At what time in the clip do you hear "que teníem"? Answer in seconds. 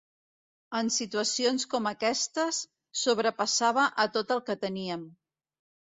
4.49-5.05